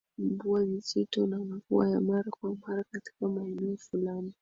[0.17, 4.33] Mvua nzito na mvua ya mara kwa mara katika maeneo fulani